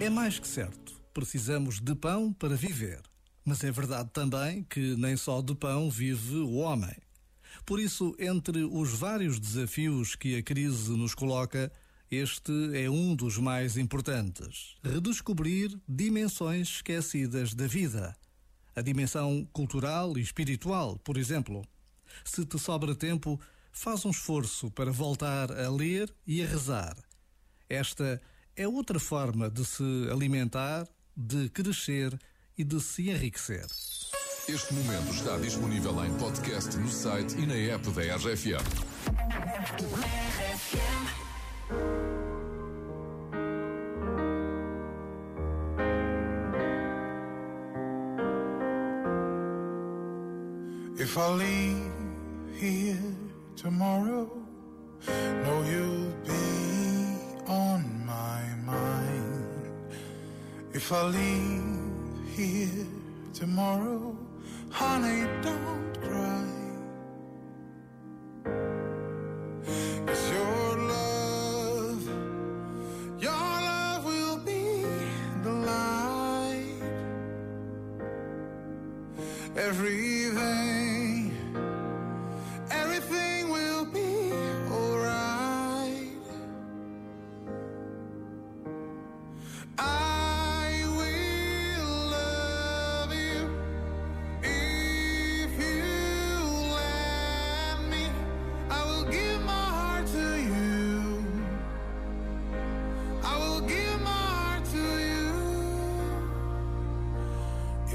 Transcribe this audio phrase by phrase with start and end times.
[0.00, 3.00] É mais que certo, precisamos de pão para viver.
[3.44, 6.94] Mas é verdade também que nem só de pão vive o homem.
[7.64, 11.72] Por isso, entre os vários desafios que a crise nos coloca,
[12.10, 18.16] este é um dos mais importantes: redescobrir dimensões esquecidas da vida.
[18.74, 21.62] A dimensão cultural e espiritual, por exemplo.
[22.24, 23.40] Se te sobra tempo,
[23.72, 26.96] faz um esforço para voltar a ler e a rezar.
[27.68, 28.33] Esta é
[28.66, 30.86] outra forma de se alimentar,
[31.16, 32.16] de crescer
[32.56, 33.66] e de se enriquecer.
[34.48, 38.62] Este momento está disponível em podcast no site e na app da RFM.
[50.96, 51.92] If I leave
[52.60, 52.98] here
[53.56, 54.30] tomorrow,
[55.06, 56.03] you'll
[60.74, 62.86] If I leave here
[63.32, 64.16] tomorrow,
[64.70, 66.50] honey, don't cry.
[70.04, 72.02] 'Cause your love,
[73.26, 74.84] your love will be
[75.44, 76.82] the light.
[79.68, 81.32] Everything,
[82.68, 84.32] everything will be
[84.72, 86.18] alright.
[89.78, 90.13] I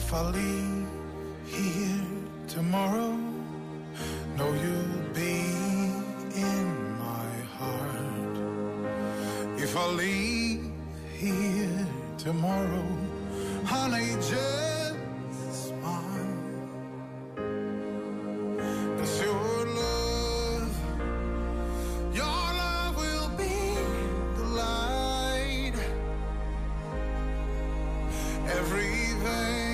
[0.09, 0.87] If I leave
[1.45, 2.01] here
[2.47, 3.15] tomorrow,
[4.37, 5.37] know you'll be
[6.33, 6.65] in
[6.97, 7.29] my
[7.59, 8.35] heart.
[9.59, 10.71] If I leave
[11.15, 11.85] here
[12.17, 12.87] tomorrow,
[13.65, 14.97] honey, just
[15.67, 16.37] smile.
[18.97, 20.75] 'Cause your love,
[22.21, 23.57] your love will be
[24.37, 25.77] the light.
[28.57, 29.68] Everything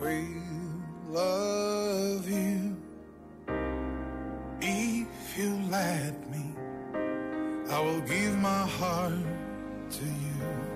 [0.00, 0.26] will
[1.10, 2.76] love you
[4.60, 6.54] if you let me.
[7.70, 9.12] I will give my heart
[9.90, 10.70] to you.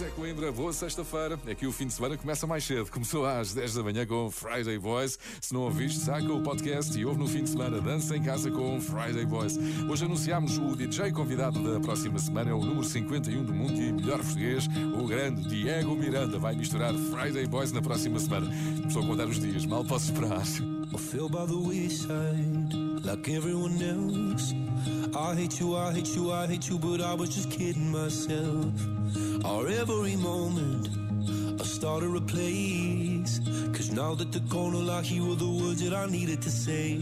[0.00, 0.04] You.
[0.04, 1.38] Eu sou o José Coimbra, boa sexta-feira.
[1.48, 2.90] Aqui o fim de semana começa mais cedo.
[2.90, 5.18] Começou às 10 da manhã com Friday Boys.
[5.40, 8.50] Se não ouviste, saca o podcast e ouve no fim de semana Dança em Casa
[8.50, 9.58] com Friday Boys.
[9.88, 13.92] Hoje anunciámos o DJ convidado da próxima semana, é o número 51 do mundo e
[13.92, 14.66] melhor português,
[14.98, 16.38] o grande Diego Miranda.
[16.38, 18.50] Vai misturar Friday Boys na próxima semana.
[18.78, 20.42] Começou a contar os dias, mal posso esperar.
[20.42, 24.54] I feel by the wayside like everyone else.
[25.14, 28.72] I hate you, I hate you, I hate you, but I was just kidding myself.
[29.44, 30.88] Our every moment,
[31.60, 33.40] I started a place.
[33.74, 36.98] Cause now that the corner lock, you were the words that I needed to say.